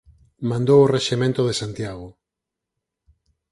[0.49, 2.07] Mandou o rexemento de Santiago.